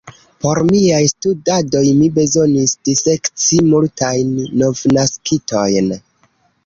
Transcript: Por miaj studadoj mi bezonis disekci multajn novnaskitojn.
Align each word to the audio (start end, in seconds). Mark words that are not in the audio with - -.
Por 0.43 0.59
miaj 0.69 1.01
studadoj 1.09 1.83
mi 1.99 2.07
bezonis 2.15 2.73
disekci 2.89 3.61
multajn 3.69 4.33
novnaskitojn. 4.63 5.97